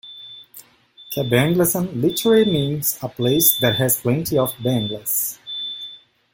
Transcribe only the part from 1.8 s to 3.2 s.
literally means a